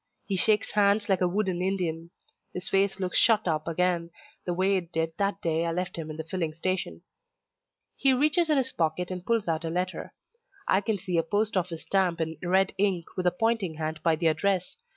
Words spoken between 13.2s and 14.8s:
a pointing hand by the address.